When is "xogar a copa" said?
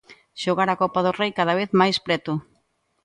0.41-1.03